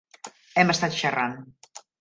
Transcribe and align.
Hem 0.63 0.73
estat 0.75 0.97
xerrant. 1.03 1.39